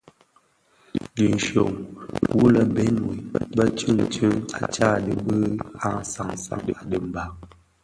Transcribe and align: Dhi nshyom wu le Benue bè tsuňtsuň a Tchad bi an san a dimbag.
Dhi 1.15 1.25
nshyom 1.35 1.73
wu 2.35 2.45
le 2.53 2.63
Benue 2.73 3.15
bè 3.55 3.63
tsuňtsuň 3.77 4.35
a 4.61 4.63
Tchad 4.73 5.05
bi 5.25 5.37
an 5.89 5.99
san 6.11 6.33
a 6.79 6.81
dimbag. 6.89 7.31